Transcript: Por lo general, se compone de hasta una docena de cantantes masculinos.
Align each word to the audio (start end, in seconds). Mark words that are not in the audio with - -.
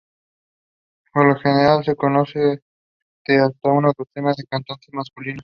Por 1.13 1.27
lo 1.27 1.35
general, 1.39 1.85
se 1.85 1.95
compone 1.95 2.23
de 3.27 3.39
hasta 3.39 3.69
una 3.69 3.91
docena 3.95 4.33
de 4.35 4.45
cantantes 4.49 4.89
masculinos. 4.93 5.39